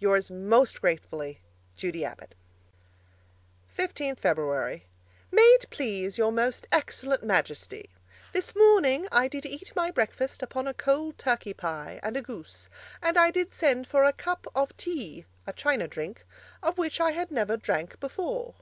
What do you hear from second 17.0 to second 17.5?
I had